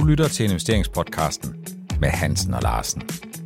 [0.00, 1.54] Du lytter til investeringspodcasten
[2.00, 3.02] med Hansen og Larsen.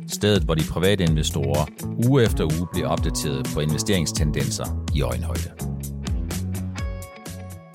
[0.07, 1.65] Stedet, hvor de private investorer
[2.07, 5.51] uge efter uge bliver opdateret på investeringstendenser i øjenhøjde.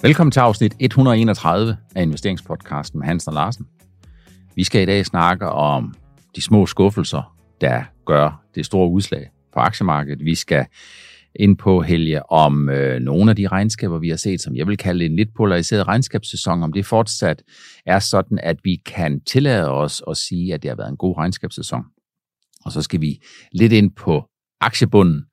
[0.03, 3.67] Velkommen til afsnit 131 af investeringspodcasten med Hansen og Larsen.
[4.55, 5.95] Vi skal i dag snakke om
[6.37, 10.25] de små skuffelser, der gør det store udslag på aktiemarkedet.
[10.25, 10.67] Vi skal
[11.37, 14.77] ind på, Helge, om øh, nogle af de regnskaber, vi har set, som jeg vil
[14.77, 17.43] kalde en lidt polariseret regnskabssæson, om det fortsat
[17.87, 21.17] er sådan, at vi kan tillade os at sige, at det har været en god
[21.17, 21.85] regnskabssæson.
[22.65, 24.25] Og så skal vi lidt ind på
[24.61, 25.25] aktiebunden.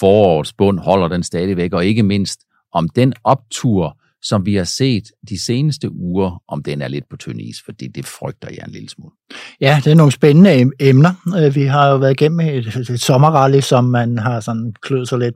[0.00, 2.40] Forårets bund holder den stadigvæk, og ikke mindst
[2.72, 7.16] om den optur, som vi har set de seneste uger, om den er lidt på
[7.16, 9.12] tynd is, fordi det frygter jeg en lille smule.
[9.60, 11.10] Ja, det er nogle spændende emner.
[11.38, 15.18] Øh, vi har jo været igennem et, et sommerrally, som man har sådan kløet sig
[15.18, 15.34] lidt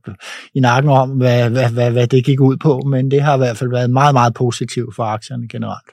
[0.54, 3.38] i nakken om, hvad, hvad, hvad, hvad det gik ud på, men det har i
[3.38, 5.90] hvert fald været meget, meget positivt for aktierne generelt.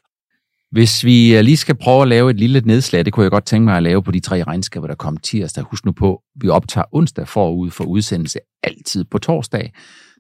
[0.72, 3.46] Hvis vi øh, lige skal prøve at lave et lille nedslag, det kunne jeg godt
[3.46, 5.64] tænke mig at lave på de tre regnskaber, der kom tirsdag.
[5.64, 9.72] Husk nu på, vi optager onsdag forud for udsendelse altid på torsdag.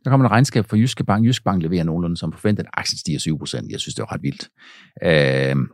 [0.03, 1.25] Der kommer et regnskab fra Jyske Bank.
[1.25, 2.65] Jyske Bank leverer nogenlunde som forventet.
[2.73, 3.71] Aktien stiger 7 procent.
[3.71, 4.49] Jeg synes, det var ret vildt.
[5.03, 5.67] Øh,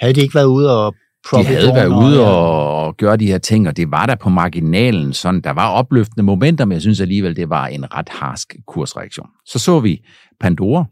[0.00, 0.94] havde de ikke været ude og
[1.32, 4.28] de havde været ude og, og gøre de her ting, og det var der på
[4.28, 5.12] marginalen.
[5.12, 9.28] Sådan, der var opløftende momenter, men jeg synes alligevel, det var en ret harsk kursreaktion.
[9.46, 10.04] Så så vi
[10.40, 10.84] Pandora.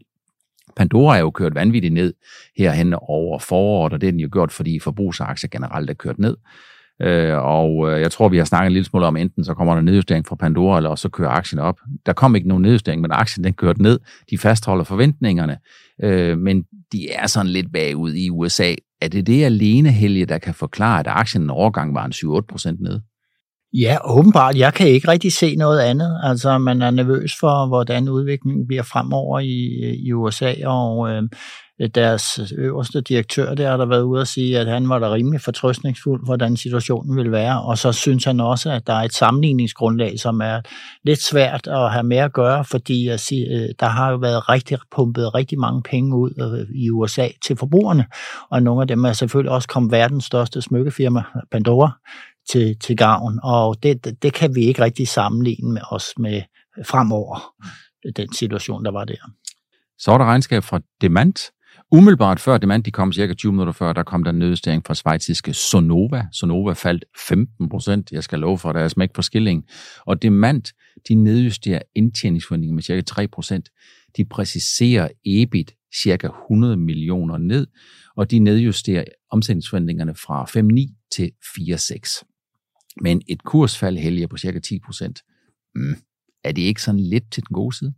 [0.75, 2.13] Pandora er jo kørt vanvittigt ned
[2.57, 6.37] herhen over foråret, og det er den jo gjort, fordi forbrugsaktier generelt er kørt ned.
[7.01, 9.75] Øh, og øh, jeg tror, vi har snakket en lille smule om, enten så kommer
[9.75, 11.79] der nedjustering fra Pandora, eller så kører aktien op.
[12.05, 13.99] Der kom ikke nogen nedjustering, men aktien den kørte ned.
[14.29, 15.57] De fastholder forventningerne,
[16.03, 18.73] øh, men de er sådan lidt bagud i USA.
[19.01, 22.41] Er det det alene, Helge, der kan forklare, at aktien en overgang var en 7-8
[22.49, 22.99] procent ned?
[23.73, 24.55] Ja, åbenbart.
[24.55, 26.19] Jeg kan ikke rigtig se noget andet.
[26.23, 29.69] Altså, man er nervøs for, hvordan udviklingen bliver fremover i,
[30.05, 31.23] i USA, og øh,
[31.81, 35.13] Øh, deres øh, øverste direktør der har været ude at sige, at han var da
[35.13, 39.13] rimelig fortrøstningsfuld, hvordan situationen vil være, og så synes han også, at der er et
[39.13, 40.61] sammenligningsgrundlag, som er
[41.03, 43.17] lidt svært at have med at gøre, fordi øh,
[43.79, 48.05] der har jo været rigtig pumpet rigtig mange penge ud øh, i USA til forbrugerne,
[48.49, 51.91] og nogle af dem er selvfølgelig også kommet verdens største smykkefirma, Pandora,
[52.49, 56.41] til, til gavn, og det, det kan vi ikke rigtig sammenligne med os med
[56.85, 57.53] fremover,
[58.15, 59.15] den situation, der var der.
[59.97, 61.51] Så er der regnskab fra Demant,
[61.91, 65.53] Umiddelbart før Demand de kom, cirka 20 minutter før, der kom der en fra svejtiske
[65.53, 66.27] Sonova.
[66.31, 68.11] Sonova faldt 15 procent.
[68.11, 69.63] Jeg skal love for, der er smæk på skillingen.
[70.05, 70.63] Og Demand,
[71.07, 73.69] de nedjusterer indtjeningsforventninger med cirka 3 procent.
[74.17, 75.71] De præciserer EBIT
[76.03, 77.67] cirka 100 millioner ned,
[78.15, 82.23] og de nedjusterer omsætningsforventningerne fra 5,9 til 4,6.
[83.01, 85.21] Men et kursfald helger på cirka 10 procent.
[85.75, 85.95] Mm.
[86.43, 87.93] Er det ikke sådan lidt til den gode side?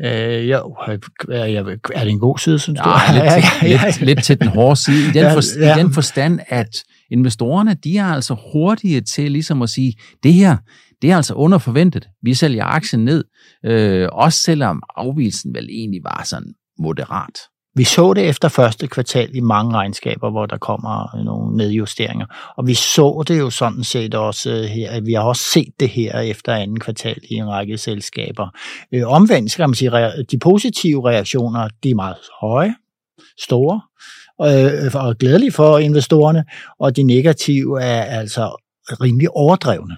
[0.00, 2.88] Øh, jo, er, er det en god side, synes du?
[2.88, 5.76] Ja, lidt, til, lidt, lidt til den hårde side, i den, for, ja, ja.
[5.76, 6.68] i den forstand, at
[7.10, 10.56] investorerne, de er altså hurtige til ligesom at sige, det her,
[11.02, 12.08] det er altså under forventet.
[12.22, 13.24] Vi sælger aktien ned,
[13.66, 17.38] øh, også selvom afvielsen vel egentlig var sådan moderat.
[17.74, 22.26] Vi så det efter første kvartal i mange regnskaber, hvor der kommer nogle nedjusteringer.
[22.56, 25.00] Og vi så det jo sådan set også øh, her.
[25.00, 28.48] Vi har også set det her efter anden kvartal i en række selskaber.
[28.94, 29.90] Øh, omvendt kan man sige,
[30.30, 32.74] de positive reaktioner, de er meget høje,
[33.38, 33.80] store
[34.42, 36.44] øh, og glædelige for investorerne,
[36.78, 38.62] og de negative er altså
[39.00, 39.96] rimelig overdrevne.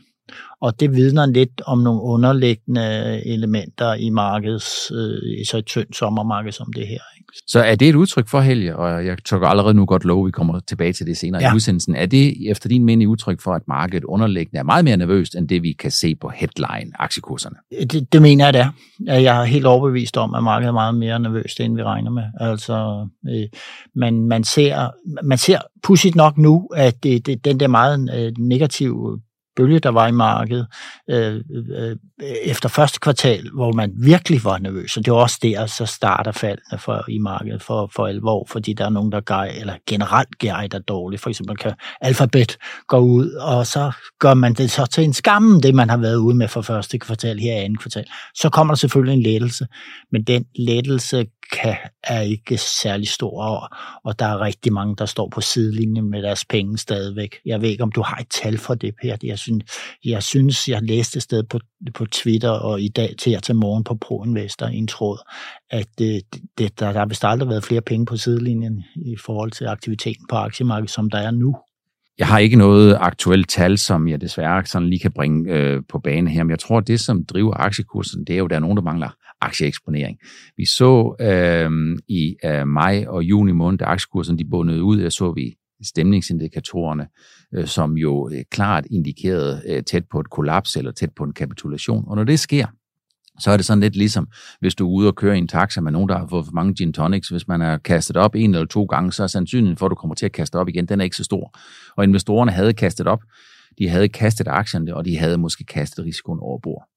[0.61, 6.53] Og det vidner lidt om nogle underliggende elementer i markeds, øh, så et tyndt sommermarked
[6.53, 6.99] som det her.
[7.47, 10.27] Så er det et udtryk for, Helge, og jeg tør allerede nu godt love, at
[10.27, 11.53] vi kommer tilbage til det senere ja.
[11.53, 14.97] i udsendelsen, er det efter din mening udtryk for, at markedet underliggende er meget mere
[14.97, 17.57] nervøst, end det vi kan se på headline-aktiekurserne?
[17.91, 18.71] Det, det mener jeg, det er.
[19.19, 22.25] Jeg er helt overbevist om, at markedet er meget mere nervøst, end vi regner med.
[22.41, 23.49] Altså, øh,
[23.95, 24.91] man, man ser,
[25.25, 29.21] man ser pudsigt nok nu, at det, det, den der meget øh, negative
[29.57, 30.67] bølge, der var i markedet
[31.11, 31.41] øh,
[31.77, 31.97] øh,
[32.45, 34.97] efter første kvartal, hvor man virkelig var nervøs.
[34.97, 38.73] Og det var også der, så starter faldene for, i markedet for, for alvor, fordi
[38.73, 41.23] der er nogen, der gej, eller generelt guider dårligt.
[41.23, 42.57] For eksempel kan Alphabet
[42.89, 46.17] gå ud, og så gør man det så til en skam, det man har været
[46.17, 48.05] ude med for første kvartal her i anden kvartal.
[48.35, 49.67] Så kommer der selvfølgelig en lettelse,
[50.13, 53.69] men den lettelse kan, er ikke særlig stor, og,
[54.05, 57.37] og der er rigtig mange, der står på sidelinjen med deres penge stadigvæk.
[57.47, 59.17] Jeg ved ikke, om du har et tal for det, Per.
[59.23, 59.65] Jeg synes,
[60.05, 61.59] jeg, synes, jeg læste et sted på,
[61.95, 65.19] på Twitter og i dag til her til morgen på ProInvestor i en tråd,
[65.71, 66.23] at det,
[66.59, 70.27] det, der, der har vist aldrig været flere penge på sidelinjen i forhold til aktiviteten
[70.29, 71.57] på aktiemarkedet, som der er nu.
[72.19, 75.99] Jeg har ikke noget aktuelt tal, som jeg desværre sådan lige kan bringe øh, på
[75.99, 78.57] bane her, men jeg tror, at det, som driver aktiekursen, det er jo, at der
[78.57, 79.09] er nogen, der mangler
[79.41, 80.19] aktieeksponering.
[80.57, 85.09] Vi så øh, i øh, maj og juni måned, da aktiekursen de bundede ud, der
[85.09, 87.07] så vi stemningsindikatorerne,
[87.55, 91.33] øh, som jo øh, klart indikerede øh, tæt på et kollaps eller tæt på en
[91.33, 92.05] kapitulation.
[92.07, 92.67] Og når det sker,
[93.39, 94.29] så er det sådan lidt ligesom,
[94.61, 96.53] hvis du er ude og kører i en taxa med nogen, der har fået for
[96.53, 97.29] mange gin tonics.
[97.29, 99.95] Hvis man har kastet op en eller to gange, så er sandsynligheden for, at du
[99.95, 101.59] kommer til at kaste op igen, den er ikke så stor.
[101.97, 103.23] Og investorerne havde kastet op,
[103.79, 106.94] de havde kastet aktierne, og de havde måske kastet risikoen over bord.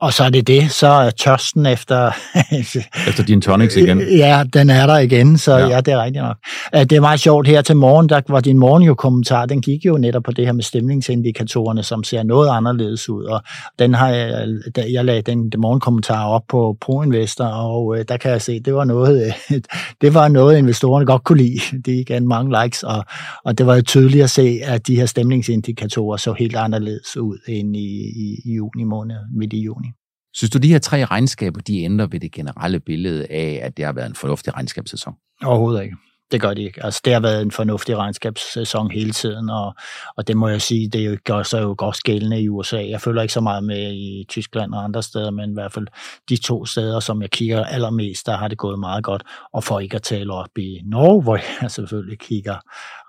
[0.00, 2.10] Og så er det det, så er tørsten efter...
[3.08, 4.00] efter din tonics igen.
[4.00, 6.36] Ja, den er der igen, så ja, ja det er rigtigt nok.
[6.72, 9.84] Det er meget sjovt her til morgen, der var din morgen jo kommentar, den gik
[9.84, 13.42] jo netop på det her med stemningsindikatorerne, som ser noget anderledes ud, og
[13.78, 18.30] den har jeg, jeg lagde den, den morgenkommentar op på ProInvestor, og øh, der kan
[18.30, 19.34] jeg se, det var noget,
[20.02, 21.60] det var noget investorerne godt kunne lide.
[21.86, 23.04] De gav mange likes, og,
[23.44, 27.38] og det var jo tydeligt at se, at de her stemningsindikatorer så helt anderledes ud
[27.48, 27.80] end i,
[28.16, 29.88] i, i juni måned, midt i juni.
[30.34, 33.84] Synes du, de her tre regnskaber, de ændrer ved det generelle billede af, at det
[33.84, 35.14] har været en fornuftig regnskabssæson?
[35.44, 35.96] Overhovedet ikke.
[36.32, 36.84] Det gør de ikke.
[36.84, 39.74] Altså, det har været en fornuftig regnskabssæson hele tiden, og,
[40.16, 42.76] og det må jeg sige, det gør sig jo godt skældende i USA.
[42.88, 45.86] Jeg følger ikke så meget med i Tyskland og andre steder, men i hvert fald
[46.28, 49.22] de to steder, som jeg kigger allermest, der har det gået meget godt.
[49.52, 52.56] Og for ikke at tale op i Norge, hvor jeg selvfølgelig kigger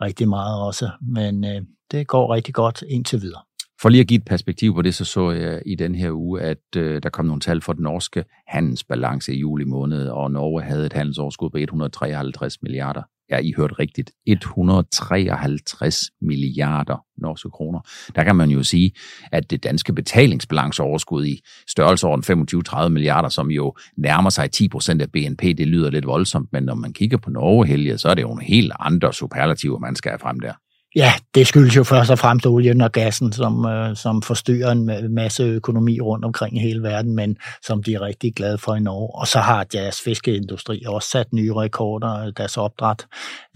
[0.02, 0.90] rigtig meget også.
[1.02, 1.62] Men øh,
[1.92, 3.42] det går rigtig godt indtil videre.
[3.84, 6.42] For lige at give et perspektiv på det, så så jeg i den her uge,
[6.42, 10.62] at øh, der kom nogle tal for den norske handelsbalance i juli måned, og Norge
[10.62, 13.02] havde et handelsoverskud på 153 milliarder.
[13.30, 14.12] Ja, I hørte rigtigt.
[14.28, 17.80] 153 milliarder norske kroner.
[18.16, 18.92] Der kan man jo sige,
[19.32, 21.40] at det danske betalingsbalanceoverskud i
[21.70, 26.54] størrelseorden 25-30 milliarder, som jo nærmer sig 10 procent af BNP, det lyder lidt voldsomt,
[26.54, 29.80] men når man kigger på Norge, Helge, så er det jo nogle helt andre superlativer,
[29.80, 30.54] man skal have frem der.
[30.96, 35.14] Ja, det skyldes jo først og fremmest olien og gassen, som, øh, som forstyrrer en
[35.14, 38.80] masse økonomi rundt omkring i hele verden, men som de er rigtig glade for i
[38.80, 39.20] Norge.
[39.20, 43.06] Og så har deres fiskeindustri også sat nye rekorder, øh, deres opdræt,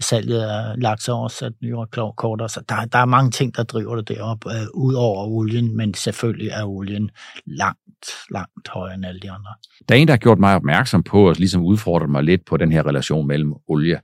[0.00, 3.62] salget af laks har også sat nye rekorder, så der, der er mange ting, der
[3.62, 7.10] driver det derop, øh, ud over olien, men selvfølgelig er olien
[7.46, 9.50] langt, langt højere end alle de andre.
[9.88, 12.56] Der er en, der har gjort mig opmærksom på, og ligesom udfordret mig lidt på
[12.56, 14.00] den her relation mellem olie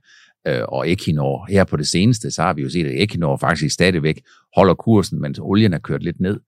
[0.47, 1.45] øh, og Equinor.
[1.49, 4.21] Her på det seneste, så har vi jo set, at Equinor faktisk stadigvæk
[4.55, 6.39] holder kursen, mens olien er kørt lidt ned.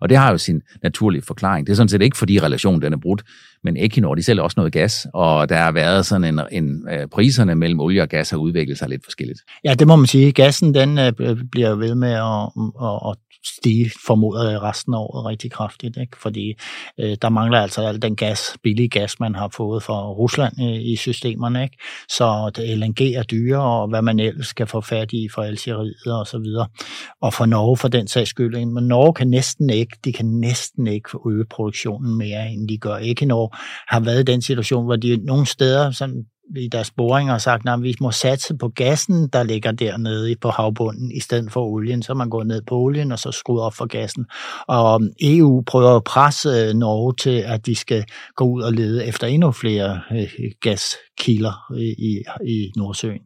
[0.00, 1.66] Og det har jo sin naturlige forklaring.
[1.66, 3.22] Det er sådan set ikke, fordi relationen den er brudt,
[3.64, 7.08] men Equinor, de sælger også noget gas, og der har været sådan en, en øh,
[7.08, 9.40] priserne mellem olie og gas har udviklet sig lidt forskelligt.
[9.64, 10.32] Ja, det må man sige.
[10.32, 11.12] Gassen, den øh,
[11.52, 12.48] bliver ved med at,
[12.82, 13.16] at, at
[13.46, 16.16] stige, formodet resten af året rigtig kraftigt, ikke?
[16.22, 16.54] fordi
[17.00, 20.80] øh, der mangler altså al den gas, billige gas, man har fået fra Rusland øh,
[20.92, 21.62] i systemerne.
[21.62, 21.76] Ikke?
[22.08, 25.94] Så det, LNG er dyre, og hvad man ellers skal få fat i fra Algeriet
[26.06, 26.66] og så videre.
[27.20, 28.66] Og for Norge for den sags skyld.
[28.66, 32.96] Men Norge kan næsten ikke, de kan næsten ikke øge produktionen mere, end de gør.
[32.96, 33.56] Ikke når
[33.88, 36.24] har været i den situation, hvor de nogle steder sådan
[36.56, 40.50] i deres boringer og sagt, at vi må satse på gassen, der ligger dernede på
[40.50, 42.02] havbunden, i stedet for olien.
[42.02, 44.26] Så man går ned på olien, og så skruer op for gassen.
[44.66, 48.04] Og um, EU prøver at presse øh, Norge til, at de skal
[48.34, 53.22] gå ud og lede efter endnu flere øh, gaskilder øh, i, i Nordsøen.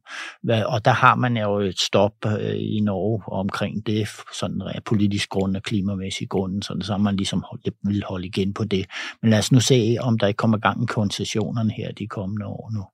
[0.66, 2.12] Og der har man jo et stop
[2.56, 4.08] i Norge omkring det,
[4.38, 7.44] sådan af politisk grund og klimamæssig grund, sådan, så man ligesom
[7.84, 8.86] vil holde igen på det.
[9.22, 12.46] Men lad os nu se, om der ikke kommer gang i koncessionerne her de kommende
[12.46, 12.84] år nu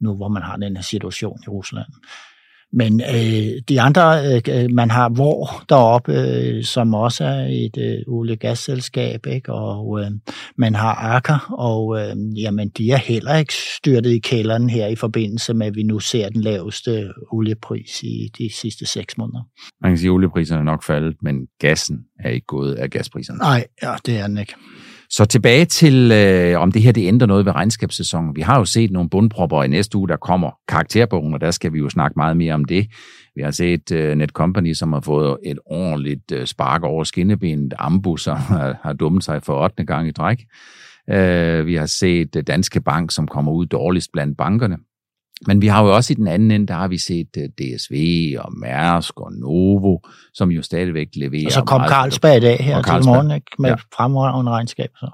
[0.00, 1.88] nu hvor man har den her situation i Rusland.
[2.76, 7.98] Men øh, de andre, øh, man har hvor deroppe, øh, som også er et øh,
[8.08, 9.52] olie- gasselskab, ikke?
[9.52, 10.10] og øh,
[10.58, 14.96] man har Aker, og øh, jamen, de er heller ikke styrtet i kælderen her i
[14.96, 19.42] forbindelse med, at vi nu ser den laveste oliepris i de sidste seks måneder.
[19.82, 23.38] Man kan sige, at oliepriserne er nok faldet, men gassen er ikke gået af gaspriserne.
[23.38, 24.54] Nej, ja, det er den ikke.
[25.16, 28.36] Så tilbage til, øh, om det her det ændrer noget ved regnskabssæsonen.
[28.36, 31.72] Vi har jo set nogle bundpropper i næste uge, der kommer karakterbogen, og der skal
[31.72, 32.86] vi jo snakke meget mere om det.
[33.36, 37.74] Vi har set øh, Netcompany, som har fået et ordentligt øh, spark over skinnebenet.
[37.78, 39.84] Ambu, som har, har dummet sig for 8.
[39.84, 40.38] gang i træk.
[41.10, 44.76] Øh, vi har set øh, Danske Bank, som kommer ud dårligst blandt bankerne.
[45.46, 47.94] Men vi har jo også i den anden ende, der har vi set uh, DSV
[48.38, 49.98] og Mærsk og Novo,
[50.34, 53.46] som jo stadigvæk leverer Og så kom Carlsberg i dag her til morgen ikke?
[53.58, 53.76] med ja.
[53.96, 54.90] fremragende regnskab.
[55.00, 55.10] Så.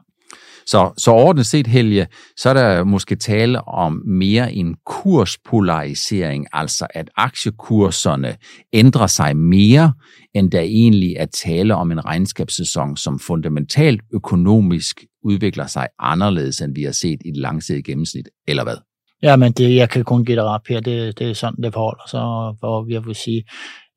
[0.66, 2.06] Så, så ordentligt set, Helge,
[2.37, 8.37] så er der måske tale om mere en kurspolarisering, altså at aktiekurserne
[8.72, 9.92] ændrer sig mere,
[10.34, 16.75] end der egentlig er tale om en regnskabssæson, som fundamentalt økonomisk udvikler sig anderledes, end
[16.75, 18.76] vi har set i det langsigtede gennemsnit, eller hvad?
[19.22, 20.80] Ja, men det, jeg kan kun give dig her.
[20.80, 22.20] Det, det er sådan, det forholder sig,
[22.58, 23.44] hvor jeg vil sige,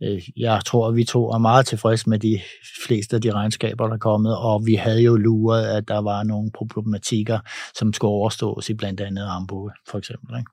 [0.04, 2.40] øh, jeg tror, at vi to er meget tilfredse med de
[2.88, 6.24] fleste af de regnskaber, der er kommet, og vi havde jo luret, at der var
[6.24, 7.40] nogle problematikker,
[7.76, 10.38] som skulle overstås i blandt andet Ambo, for eksempel.
[10.38, 10.52] Ikke?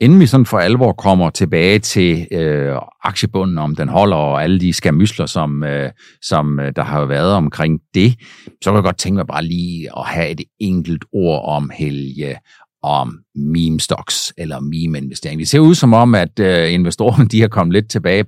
[0.00, 4.60] Inden vi sådan for alvor kommer tilbage til øh, aktiebunden, om den holder, og alle
[4.60, 5.90] de skamysler, som, øh,
[6.22, 8.14] som øh, der har været omkring det,
[8.62, 12.36] så kan jeg godt tænke mig bare lige at have et enkelt ord om Helge,
[12.82, 15.38] om meme stocks eller meme investering.
[15.40, 18.24] Det ser ud som om, at øh, investorerne de har kommet lidt tilbage.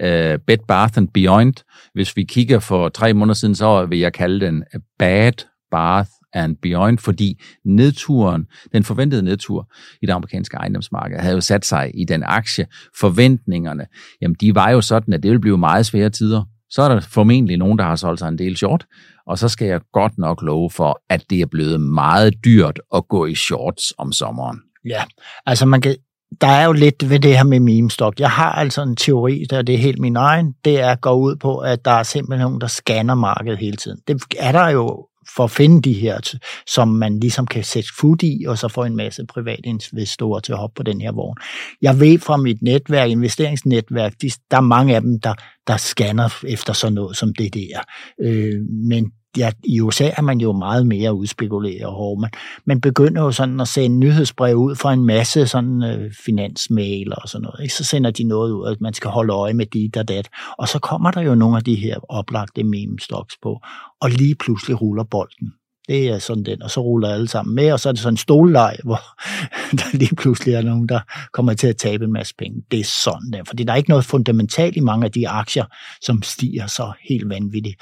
[0.00, 1.54] Øh, Bed Bath and Beyond.
[1.94, 4.64] Hvis vi kigger for tre måneder siden, så vil jeg kalde den
[4.98, 5.32] Bad
[5.70, 9.72] Bath and Beyond, fordi nedturen, den forventede nedtur
[10.02, 12.66] i det amerikanske ejendomsmarked, havde jo sat sig i den aktie.
[13.00, 13.86] Forventningerne,
[14.22, 16.42] jamen de var jo sådan, at det ville blive meget svære tider.
[16.70, 18.86] Så er der formentlig nogen, der har solgt sig en del short,
[19.26, 23.08] og så skal jeg godt nok love for, at det er blevet meget dyrt at
[23.08, 24.60] gå i shorts om sommeren.
[24.84, 25.02] Ja,
[25.46, 25.96] altså man kan,
[26.40, 28.20] der er jo lidt ved det her med meme stock.
[28.20, 31.12] Jeg har altså en teori, der det er helt min egen, det er at gå
[31.12, 33.98] ud på, at der er simpelthen nogen, der scanner markedet hele tiden.
[34.08, 36.34] Det er der jo for at finde de her,
[36.66, 40.52] som man ligesom kan sætte fod i, og så få en masse private investorer til
[40.52, 41.36] at hoppe på den her vogn.
[41.82, 45.34] Jeg ved fra mit netværk, investeringsnetværk, de, der er mange af dem, der,
[45.66, 47.80] der scanner efter sådan noget som det der.
[48.20, 52.30] Øh, men ja, i USA er man jo meget mere udspekuleret og man,
[52.64, 57.28] man begynder jo sådan at sende nyhedsbrev ud fra en masse sådan øh, finansmail og
[57.28, 57.62] sådan noget.
[57.62, 57.74] Ikke?
[57.74, 60.28] Så sender de noget ud, at man skal holde øje med dit og dat.
[60.58, 63.60] Og så kommer der jo nogle af de her oplagte meme stocks på,
[64.00, 65.52] og lige pludselig ruller bolden.
[65.88, 68.12] Det er sådan den, og så ruller alle sammen med, og så er det sådan
[68.12, 69.00] en stolleg, hvor
[69.78, 71.00] der lige pludselig er nogen, der
[71.32, 72.62] kommer til at tabe en masse penge.
[72.70, 75.64] Det er sådan der, fordi der er ikke noget fundamentalt i mange af de aktier,
[76.02, 77.76] som stiger så helt vanvittigt.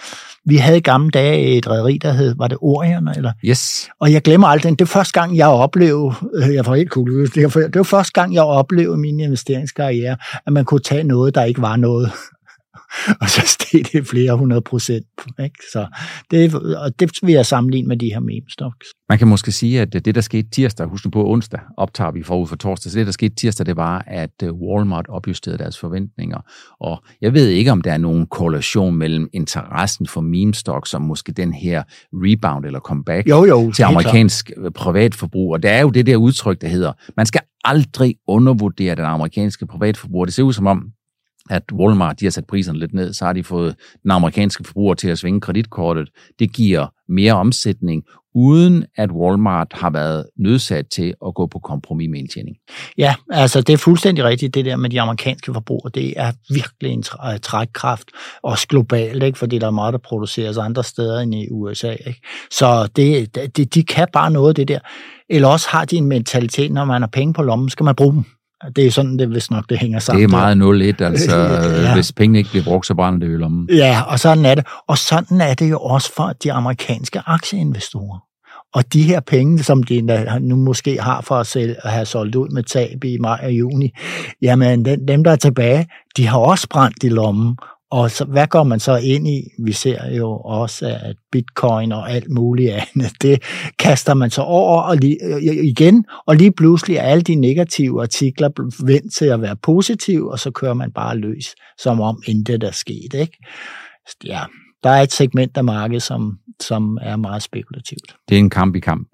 [0.45, 3.09] Vi havde i gamle dage et rederi, der hed, var det Orion?
[3.09, 3.33] Eller?
[3.45, 3.89] Yes.
[4.01, 7.31] Og jeg glemmer aldrig, det var første gang, jeg oplevede, øh, jeg får helt cool,
[7.35, 10.17] det var første gang, jeg oplevede min investeringskarriere,
[10.47, 12.13] at man kunne tage noget, der ikke var noget.
[13.21, 15.07] Og så steg det flere hundrede procent.
[15.43, 15.59] Ikke?
[15.73, 15.87] Så
[16.31, 18.87] det, og det vil jeg sammenligne med de her meme stocks.
[19.09, 22.23] Man kan måske sige, at det, der skete tirsdag, husk nu på onsdag, optager vi
[22.23, 25.79] forud for torsdag, så det, der skete tirsdag, det var, at øh, Walmart opjusterede deres
[25.79, 26.39] forventninger.
[26.81, 31.03] Og jeg ved ikke, om der er nogen korrelation mellem interessen for meme stocks og
[31.03, 31.83] måske den her
[32.13, 34.65] rebound eller comeback jo, jo, til amerikansk klar.
[34.65, 35.53] Øh, privatforbrug.
[35.53, 39.67] Og der er jo det der udtryk, der hedder, man skal aldrig undervurdere den amerikanske
[39.67, 40.27] privatforbrug.
[40.27, 40.93] Det ser ud som om,
[41.51, 44.95] at Walmart de har sat priserne lidt ned, så har de fået den amerikanske forbruger
[44.95, 46.09] til at svinge kreditkortet.
[46.39, 48.03] Det giver mere omsætning,
[48.35, 52.57] uden at Walmart har været nødsat til at gå på kompromis med indtjening.
[52.99, 55.91] Ja, altså det er fuldstændig rigtigt, det der med de amerikanske forbrugere.
[55.95, 58.09] Det er virkelig en øh, trækkraft,
[58.43, 59.39] også globalt, ikke?
[59.39, 61.91] fordi der er meget, der produceres andre steder end i USA.
[61.91, 62.21] Ikke?
[62.51, 64.79] Så det, det, de kan bare noget af det der.
[65.31, 68.13] Eller også har de en mentalitet, når man har penge på lommen, skal man bruge
[68.13, 68.25] dem.
[68.77, 70.23] Det er sådan, det hvis nok det hænger sammen.
[70.23, 71.95] Det er meget 0-1, altså ja.
[71.95, 73.69] hvis pengene ikke bliver brugt, så brænder det øl om.
[73.73, 74.67] Ja, og sådan er det.
[74.89, 78.19] Og sådan er det jo også for de amerikanske aktieinvestorer.
[78.75, 82.35] Og de her penge, som de nu måske har for at, sælge, at have solgt
[82.35, 83.91] ud med tab i maj og juni,
[84.43, 87.57] jamen dem, der er tilbage, de har også brændt i lommen,
[87.93, 89.43] og så, hvad går man så ind i?
[89.59, 93.43] Vi ser jo også, at bitcoin og alt muligt andet, det
[93.79, 95.19] kaster man så over og lige,
[95.65, 98.49] igen, og lige pludselig er alle de negative artikler
[98.87, 102.71] vendt til at være positive, og så kører man bare løs, som om intet er
[102.71, 103.15] sket.
[103.15, 103.39] Ikke?
[104.25, 104.41] Ja,
[104.83, 108.17] der er et segment af markedet, som, som er meget spekulativt.
[108.29, 109.09] Det er en kamp i kamp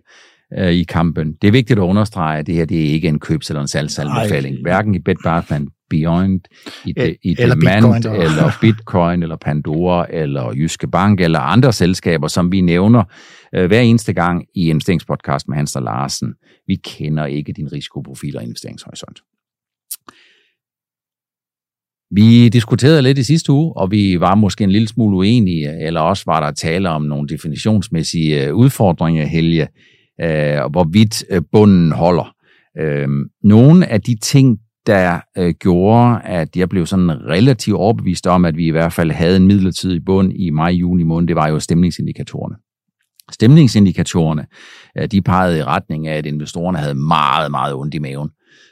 [0.58, 1.32] øh, i kampen.
[1.42, 3.68] Det er vigtigt at understrege, at det her det er ikke en købs- eller en
[3.68, 4.56] salgsanbefaling.
[4.62, 5.52] Hverken i Bed Bath
[5.90, 6.40] Beyond,
[6.86, 11.72] i, de, i eller Demand, Bitcoin, eller Bitcoin, eller Pandora, eller Jyske Bank, eller andre
[11.72, 13.04] selskaber, som vi nævner
[13.54, 16.34] øh, hver eneste gang i investeringspodcast med Hans og Larsen.
[16.66, 19.18] Vi kender ikke din risikoprofil og investeringshorisont.
[22.10, 26.00] Vi diskuterede lidt i sidste uge, og vi var måske en lille smule uenige, eller
[26.00, 29.68] også var der tale om nogle definitionsmæssige øh, udfordringer, Helge,
[30.20, 32.34] øh, hvorvidt øh, bunden holder.
[32.78, 33.08] Øh,
[33.44, 38.56] nogle af de ting, der øh, gjorde, at jeg blev sådan relativt overbevist om, at
[38.56, 42.54] vi i hvert fald havde en midlertidig bund i maj-juni måned, det var jo stemningsindikatorerne.
[43.32, 44.46] Stemningsindikatorerne,
[44.98, 48.30] øh, de pegede i retning af, at investorerne havde meget, meget ondt i maven.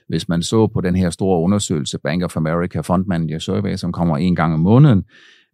[0.08, 3.92] Hvis man så på den her store undersøgelse, Bank of America Fund Manager Survey, som
[3.92, 5.02] kommer en gang om måneden,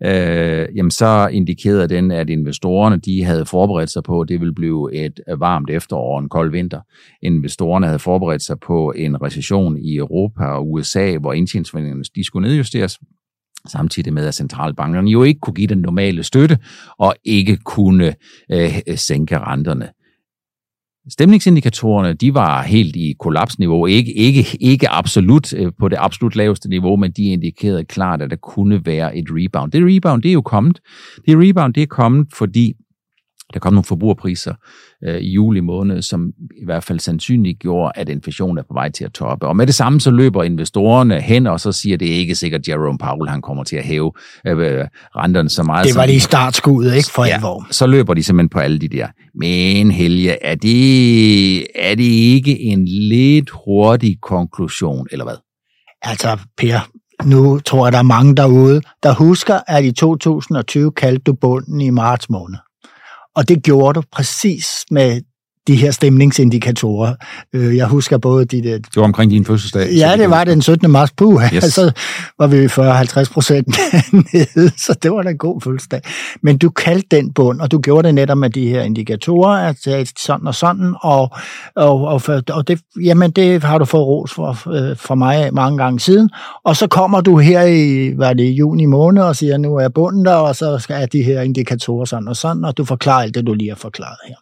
[0.05, 4.55] øh, jamen så indikerede den, at investorerne de havde forberedt sig på, at det ville
[4.55, 6.81] blive et øh, varmt efterår og en kold vinter.
[7.23, 12.49] Investorerne havde forberedt sig på en recession i Europa og USA, hvor indtjeningsforventningerne de skulle
[12.49, 12.99] nedjusteres,
[13.69, 16.59] samtidig med, at centralbankerne jo ikke kunne give den normale støtte
[16.99, 18.15] og ikke kunne
[18.53, 19.89] øh, øh sænke renterne.
[21.11, 23.87] Stemningsindikatorerne, de var helt i kollapsniveau.
[23.87, 28.31] Ikke, ikke, ikke absolut øh, på det absolut laveste niveau, men de indikerede klart, at
[28.31, 29.73] der kunne være et rebound.
[29.73, 30.81] Det rebound, det er jo kommet.
[31.27, 32.75] Det rebound, det er kommet, fordi
[33.55, 34.55] der kom nogle forbrugerpriser
[35.05, 36.33] øh, i juli måned, som
[36.63, 39.47] i hvert fald sandsynligt gjorde, at inflationen er på vej til at toppe.
[39.47, 42.69] Og med det samme så løber investorerne hen, og så siger det ikke sikkert, at
[42.69, 44.13] Jerome Powell han kommer til at hæve
[44.47, 44.85] øh,
[45.17, 45.87] renterne så meget.
[45.87, 47.67] Det var lige startskuddet, ikke for ja, alvor.
[47.71, 49.07] Så løber de simpelthen på alle de der.
[49.35, 55.37] Men Helge, er det, er det ikke en lidt hurtig konklusion, eller hvad?
[56.03, 56.79] Altså, Per,
[57.25, 61.81] nu tror jeg, der er mange derude, der husker, at i 2020 kaldte du bunden
[61.81, 62.59] i marts måned.
[63.37, 65.21] Og det gjorde du præcis med
[65.67, 67.15] de her stemningsindikatorer.
[67.53, 68.79] Øh, jeg husker både de der...
[68.79, 69.93] Det var omkring din fødselsdag.
[69.93, 70.91] Ja, det var den 17.
[70.91, 71.13] marts.
[71.17, 71.65] Puh, yes.
[71.65, 71.93] så
[72.39, 73.67] var vi 40-50 procent
[74.33, 76.01] nede, så det var da en god fødselsdag.
[76.43, 80.13] Men du kaldte den bund, og du gjorde det netop med de her indikatorer, at
[80.19, 81.31] sådan og sådan, og,
[81.77, 85.79] og, og, og det, jamen, det har du fået ros for, øh, for mig mange
[85.79, 86.31] gange siden.
[86.65, 90.25] Og så kommer du her i, hvad det, juni måned, og siger, nu er bunden
[90.25, 93.47] der, og så skal de her indikatorer sådan og sådan, og du forklarer alt det,
[93.47, 94.35] du lige har forklaret her.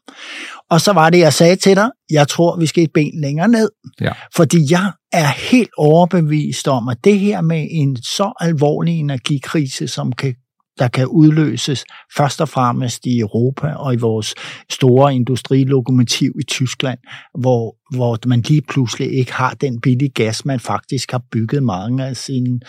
[0.70, 3.48] Og så var det, jeg sagde til dig, jeg tror, vi skal et ben længere
[3.48, 3.70] ned.
[4.00, 4.12] Ja.
[4.36, 10.12] Fordi jeg er helt overbevist om, at det her med en så alvorlig energikrise, som
[10.12, 10.34] kan
[10.78, 11.84] der kan udløses
[12.16, 14.34] først og fremmest i Europa og i vores
[14.70, 16.98] store industrilokomotiv i Tyskland,
[17.38, 22.06] hvor, hvor man lige pludselig ikke har den billige gas, man faktisk har bygget mange
[22.06, 22.60] af sin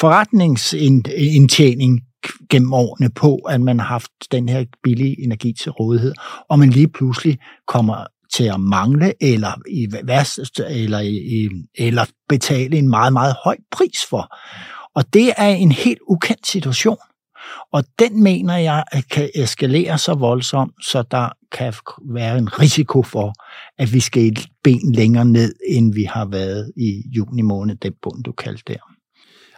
[0.00, 2.00] forretningsindtjening
[2.50, 6.12] gennem årene på, at man har haft den her billige energi til rådighed,
[6.48, 12.78] og man lige pludselig kommer til at mangle, eller, i værst, eller, i, eller betale
[12.78, 14.36] en meget, meget høj pris for.
[14.94, 16.98] Og det er en helt ukendt situation.
[17.72, 23.32] Og den mener jeg kan eskalere så voldsomt, så der kan være en risiko for,
[23.78, 27.92] at vi skal et ben længere ned, end vi har været i juni måned, den
[28.02, 28.89] bund, du kaldte der.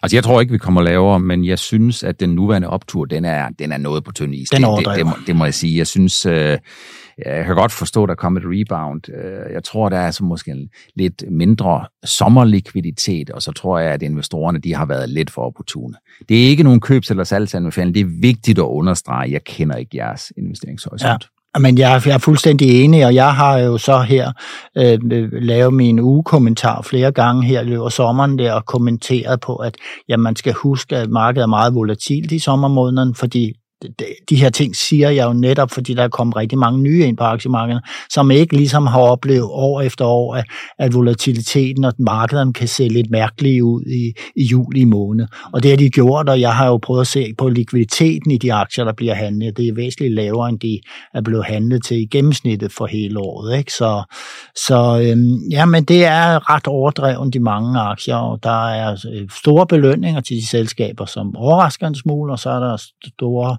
[0.02, 3.25] Altså, jeg tror ikke, vi kommer lavere, men jeg synes, at den nuværende optur, den
[3.25, 4.49] er, den er noget på tynd is.
[4.49, 5.78] Den det, det, det, må, det må jeg sige.
[5.78, 6.59] Jeg synes, øh,
[7.26, 9.02] jeg kan godt forstå, at der kommer et rebound.
[9.09, 13.92] Øh, jeg tror, der er altså måske en lidt mindre sommerlikviditet, og så tror jeg,
[13.92, 15.94] at investorerne de har været lidt for opportune.
[16.28, 17.95] Det er ikke nogen købs- eller salgsanbefaling.
[17.95, 19.32] Det er vigtigt at understrege.
[19.32, 21.10] Jeg kender ikke jeres investeringshorisont.
[21.10, 21.31] Ja.
[21.60, 24.32] Men jeg, jeg er fuldstændig enig, og jeg har jo så her
[24.78, 29.41] øh, øh, lavet min ugekommentar flere gange her i løbet af sommeren der, og kommenteret
[29.41, 29.76] på, at
[30.08, 33.52] ja, man skal huske, at markedet er meget volatilt i sommermåneden, fordi
[34.30, 37.16] de her ting siger jeg jo netop, fordi der er kommet rigtig mange nye ind
[37.16, 40.45] på aktiemarkedet, som ikke ligesom har oplevet år efter år, at,
[40.78, 45.26] at volatiliteten og markederne kan se lidt mærkelige ud i, i juli måned.
[45.52, 48.38] Og det har de gjort, og jeg har jo prøvet at se på likviditeten i
[48.38, 49.56] de aktier, der bliver handlet.
[49.56, 50.80] Det er væsentligt lavere, end de
[51.14, 53.58] er blevet handlet til i gennemsnittet for hele året.
[53.58, 53.73] Ikke?
[53.73, 54.02] Så,
[54.66, 59.28] så øhm, ja, men det er ret overdrevet, de mange aktier, og der er øh,
[59.30, 63.56] store belønninger til de selskaber, som overrasker en smule, og så er der store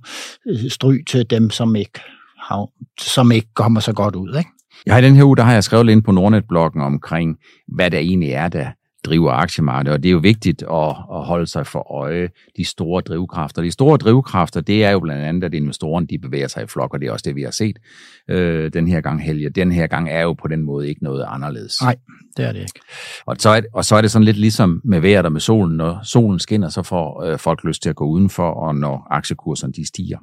[0.47, 1.99] Øh, stry til dem, som ikke,
[2.38, 2.67] har,
[2.99, 4.38] som ikke kommer så godt ud.
[4.38, 4.49] Ikke?
[4.88, 7.97] Ja, i den her uge, der har jeg skrevet ind på Nordnet-bloggen omkring, hvad der
[7.97, 8.71] egentlig er, der
[9.06, 13.02] driver aktiemarkedet, og det er jo vigtigt at, at holde sig for øje de store
[13.02, 13.62] drivkræfter.
[13.62, 16.94] De store drivkræfter, det er jo blandt andet, at investorerne de bevæger sig i flok,
[16.94, 17.80] og det er også det, vi har set
[18.30, 19.50] øh, den her gang, Helge.
[19.50, 21.82] Den her gang er jo på den måde ikke noget anderledes.
[21.82, 21.96] Nej,
[22.38, 22.80] det er det ikke.
[23.26, 25.78] Og så er, og så er det sådan lidt ligesom med vejret og med solen.
[25.78, 29.74] Når solen skinner, så får øh, folk lyst til at gå udenfor, og når aktiekurserne
[29.74, 30.18] de stiger,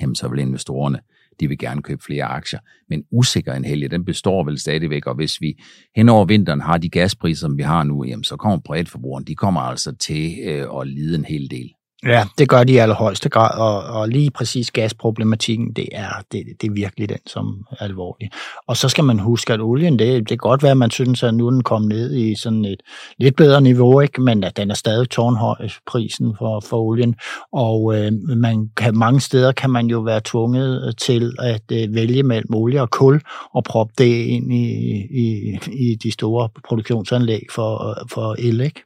[0.00, 0.98] jamen så vil investorerne
[1.40, 2.60] de vil gerne købe flere aktier.
[2.88, 5.58] Men usikker helge, den består vel stadigvæk, og hvis vi
[5.96, 9.34] hen over vinteren har de gaspriser, som vi har nu, jamen, så kommer privatforbrugeren, de
[9.34, 11.75] kommer altså til øh, at lide en hel del.
[12.04, 16.42] Ja, det gør de i allerhøjeste grad, og, og lige præcis gasproblematikken, det er, det,
[16.60, 18.30] det er virkelig den, som er alvorlig.
[18.66, 21.22] Og så skal man huske, at olien, det, det kan godt være, at man synes,
[21.22, 22.82] at nu er den kommet ned i sådan et
[23.18, 24.20] lidt bedre niveau, ikke?
[24.20, 27.14] men at den er stadig tårnhøj, prisen for, for olien.
[27.52, 32.22] Og øh, man kan, mange steder kan man jo være tvunget til at øh, vælge
[32.22, 33.20] mellem olie og kul,
[33.54, 34.66] og proppe det ind i,
[35.10, 38.60] i, i de store produktionsanlæg for, øh, for el.
[38.60, 38.82] Ikke?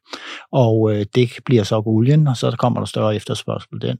[0.52, 3.96] Og øh, det bliver så olien, og så kommer der større efterspørgsel den.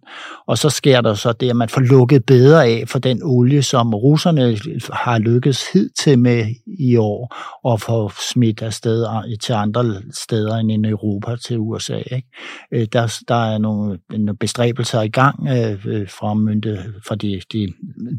[0.47, 3.63] Og så sker der så det, at man får lukket bedre af for den olie,
[3.63, 4.57] som russerne
[4.93, 9.07] har lykkes hidtil med i år, og få smidt afsted
[9.39, 11.97] til andre steder end i Europa til USA.
[11.97, 12.29] Ikke?
[12.73, 17.69] Øh, der, der er nogle, nogle bestræbelser i gang øh, fra, myndighed, fra de, de,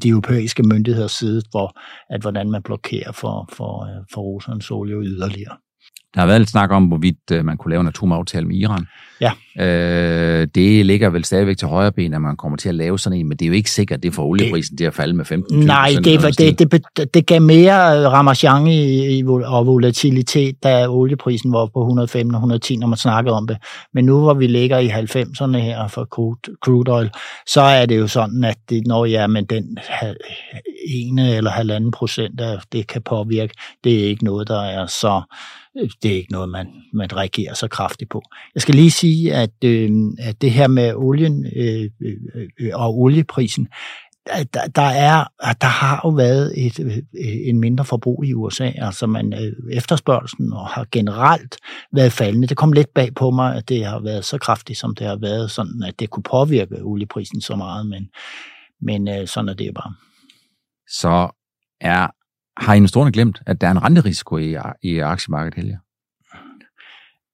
[0.02, 4.96] de europæiske myndigheders side, hvor, at hvordan man blokerer for, for, øh, for russernes olie
[4.96, 5.58] yderligere.
[6.13, 8.86] Der har været lidt snak om, hvorvidt øh, man kunne lave en atomaftale med Iran.
[9.21, 9.31] Ja.
[9.60, 13.19] Øh, det ligger vel stadigvæk til højre ben, at man kommer til at lave sådan
[13.19, 15.60] en, men det er jo ikke sikkert, det får olieprisen til at falde med 15
[15.60, 20.88] Nej, det, det, det, det, det gav mere øh, ramachan i, i, og volatilitet, da
[20.88, 23.57] olieprisen var på 105 og 110, når man snakkede om det.
[23.93, 27.10] Men nu hvor vi ligger i 90'erne her for crude, crude oil,
[27.47, 29.77] så er det jo sådan, at det, når ja, men den
[30.88, 33.53] ene eller halvanden procent af det kan påvirke,
[33.84, 35.21] det er ikke noget, der er så
[35.73, 38.21] det er ikke noget, man, man reagerer så kraftigt på.
[38.55, 43.00] Jeg skal lige sige, at, øh, at det her med olien øh, øh, øh og
[43.00, 43.67] olieprisen,
[44.28, 45.26] der, der, er,
[45.62, 46.97] der har jo været et, øh,
[47.50, 48.71] en mindre forbrug i USA.
[48.76, 51.58] Altså man, øh, efterspørgelsen og har generelt
[51.93, 52.47] været faldende.
[52.47, 55.15] Det kom lidt bag på mig, at det har været så kraftigt, som det har
[55.15, 58.10] været, sådan at det kunne påvirke olieprisen så meget, men,
[58.82, 59.93] men øh, sådan er det bare.
[60.88, 61.30] Så
[61.82, 62.08] er
[62.58, 65.80] har investorerne glemt, at der er en renterisiko i, i aktiemarkedet, Helge?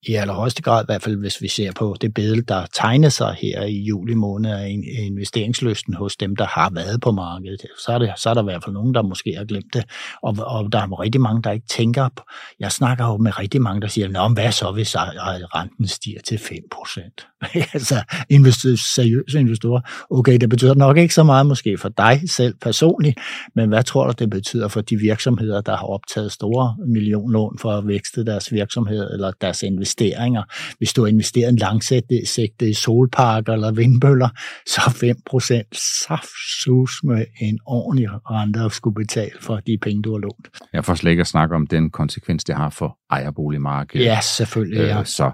[0.03, 3.35] I allerhøjeste grad, i hvert fald hvis vi ser på det billede, der tegner sig
[3.41, 7.91] her i juli måned af øh, investeringslysten hos dem, der har været på markedet, så
[7.91, 9.85] er, det, så er der i hvert fald nogen, der måske har glemt det.
[10.23, 12.23] Og, og der er rigtig mange, der ikke tænker på.
[12.59, 16.35] Jeg snakker jo med rigtig mange, der siger, Nå, hvad så, hvis renten stiger til
[16.35, 17.37] 5%?
[17.73, 19.81] altså, investor, seriøse investorer.
[20.09, 23.19] Okay, det betyder nok ikke så meget måske for dig selv personligt,
[23.55, 27.71] men hvad tror du, det betyder for de virksomheder, der har optaget store millionlån for
[27.71, 29.96] at vækste deres virksomhed eller deres investeringer?
[29.97, 30.43] Investeringer.
[30.77, 34.29] Hvis du har investeret en langsigtet i solparker eller vindbøller,
[34.65, 35.61] så 5%
[36.07, 40.47] saftsus med en ordentlig rente at skulle betale for de penge, du har lånt.
[40.73, 44.05] Jeg får slet ikke at snakke om den konsekvens, det har for ejerboligmarkedet.
[44.05, 44.79] Ja, selvfølgelig.
[44.79, 44.99] Ja.
[44.99, 45.31] Øh, så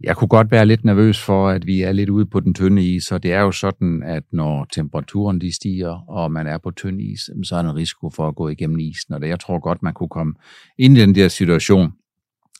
[0.00, 2.94] jeg kunne godt være lidt nervøs for, at vi er lidt ude på den tynde
[2.94, 6.70] is, så det er jo sådan, at når temperaturen de stiger, og man er på
[6.70, 9.40] tynd is, så er der en risiko for at gå igennem isen, og det, jeg
[9.40, 10.34] tror godt, man kunne komme
[10.78, 11.92] ind i den der situation,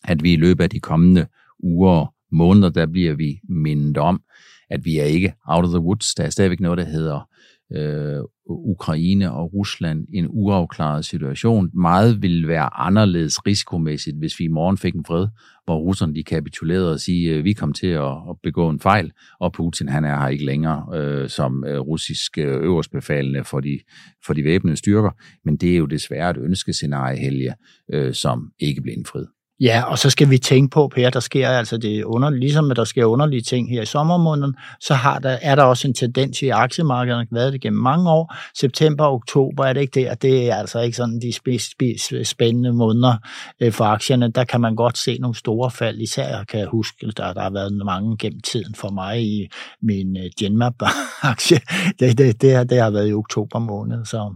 [0.05, 1.27] at vi i løbet af de kommende
[1.63, 4.23] uger og måneder, der bliver vi mindet om,
[4.71, 6.15] at vi er ikke out of the woods.
[6.15, 7.29] Der er stadigvæk noget, der hedder
[7.73, 11.71] øh, Ukraine og Rusland en uafklaret situation.
[11.75, 15.29] Meget vil være anderledes risikomæssigt, hvis vi i morgen fik en fred,
[15.65, 19.13] hvor russerne de kapitulerede og sige, øh, vi kom til at, at begå en fejl,
[19.41, 23.79] og Putin han er her ikke længere øh, som øh, russisk øh, øverstbefalende for de,
[24.27, 25.11] for de væbnede styrker.
[25.45, 27.55] Men det er jo desværre et ønskescenarie, Helge,
[27.93, 29.29] øh, som ikke bliver indfriet.
[29.61, 32.77] Ja, og så skal vi tænke på, Per, der sker altså det under, ligesom at
[32.77, 36.43] der sker underlige ting her i sommermåneden, så har der, er der også en tendens
[36.43, 38.35] i aktiemarkedet, der har været det gennem mange år.
[38.61, 41.93] September og oktober er det ikke det, og det er altså ikke sådan de sp-
[41.93, 43.15] sp- spændende måneder
[43.61, 44.29] øh, for aktierne.
[44.29, 47.51] Der kan man godt se nogle store fald, især kan jeg huske, der, der har
[47.51, 49.49] været mange gennem tiden for mig i
[49.83, 51.61] min øh, Genmap-aktie.
[52.01, 54.05] Det, det, det, det har været i oktober måned.
[54.05, 54.35] Så,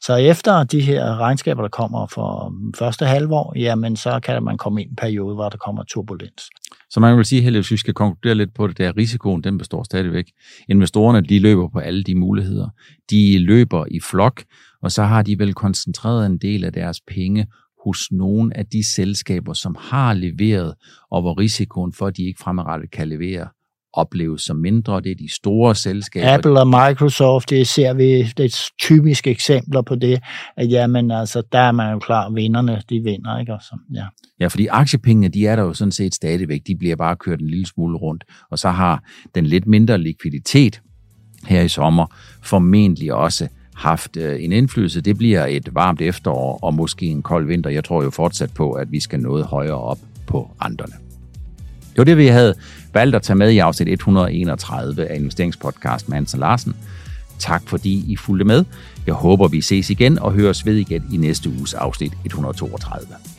[0.00, 4.58] så efter de her regnskaber, der kommer for um, første halvår, jamen så kan man
[4.58, 6.50] komme ind i en periode, hvor der kommer turbulens.
[6.90, 9.58] Så man vil sige, at hvis vi skal konkludere lidt på det, der risikoen, den
[9.58, 10.24] består stadigvæk.
[10.68, 12.68] Investorerne, de løber på alle de muligheder.
[13.10, 14.42] De løber i flok,
[14.82, 17.46] og så har de vel koncentreret en del af deres penge
[17.84, 20.74] hos nogle af de selskaber, som har leveret,
[21.10, 23.48] og hvor risikoen for, at de ikke fremadrettet kan levere,
[23.98, 25.00] opleves som mindre.
[25.00, 26.34] Det er de store selskaber.
[26.34, 30.20] Apple og Microsoft, det ser vi, det typiske eksempler på det,
[30.56, 33.54] at jamen, altså, der er man jo klar, vinderne, de vinder, ikke?
[33.54, 34.04] Også, ja.
[34.40, 37.50] ja, fordi aktiepengene, de er der jo sådan set stadigvæk, de bliver bare kørt en
[37.50, 39.02] lille smule rundt, og så har
[39.34, 40.80] den lidt mindre likviditet
[41.46, 42.06] her i sommer
[42.42, 45.00] formentlig også haft øh, en indflydelse.
[45.00, 47.70] Det bliver et varmt efterår og måske en kold vinter.
[47.70, 50.92] Jeg tror jo fortsat på, at vi skal noget højere op på renterne.
[51.90, 52.54] Det var det, vi havde
[52.98, 56.76] valgt at tage med i afsnit 131 af investeringspodcast med Hansen Larsen.
[57.38, 58.64] Tak fordi I fulgte med.
[59.06, 63.37] Jeg håber, vi ses igen og høres ved igen i næste uges afsnit 132.